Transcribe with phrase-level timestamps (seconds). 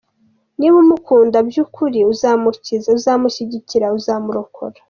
[0.57, 4.77] Niba umukunda byukuri uzamukiza, uzamushyigikira, uzamurokora.